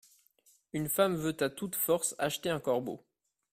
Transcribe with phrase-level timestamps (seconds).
[0.73, 3.05] Une femme veut à toute force acheter un corbeau.